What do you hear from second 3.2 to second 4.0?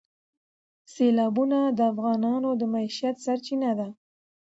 سرچینه ده.